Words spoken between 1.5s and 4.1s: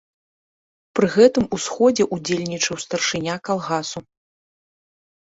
у сходзе ўдзельнічаў старшыня калгасу.